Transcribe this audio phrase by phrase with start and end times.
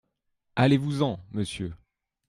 [0.55, 1.75] Allez-vous en, monsieur!…